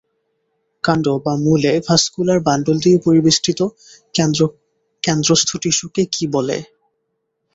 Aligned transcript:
কাণ্ড 0.83 1.05
বা 1.25 1.33
মূলে 1.43 1.73
ভাস্কুলার 1.87 2.39
বান্ডল 2.47 2.77
দিয়ে 2.83 2.97
পরিবেষ্টিত 3.05 3.59
কেন্দ্রস্থ 5.03 5.49
টিস্যুকে 5.63 6.03
কী 6.13 6.23
বলে? 6.35 6.57